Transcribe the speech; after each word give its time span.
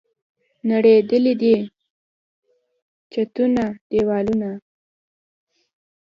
نړېدلي 0.69 1.33
دي 1.41 1.55
چتونه، 3.11 3.63
دیوالونه 3.89 4.51